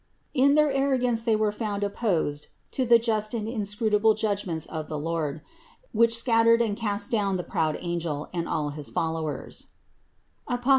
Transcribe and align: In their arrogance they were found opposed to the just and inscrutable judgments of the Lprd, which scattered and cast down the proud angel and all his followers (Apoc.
In 0.33 0.55
their 0.55 0.71
arrogance 0.71 1.21
they 1.21 1.35
were 1.35 1.51
found 1.51 1.83
opposed 1.83 2.47
to 2.71 2.85
the 2.87 2.97
just 2.97 3.35
and 3.35 3.47
inscrutable 3.47 4.15
judgments 4.15 4.65
of 4.65 4.89
the 4.89 4.97
Lprd, 4.97 5.41
which 5.91 6.17
scattered 6.17 6.59
and 6.59 6.75
cast 6.75 7.11
down 7.11 7.37
the 7.37 7.43
proud 7.43 7.77
angel 7.81 8.27
and 8.33 8.49
all 8.49 8.69
his 8.69 8.89
followers 8.89 9.67
(Apoc. 10.49 10.69